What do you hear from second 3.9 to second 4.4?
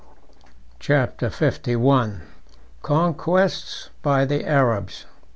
By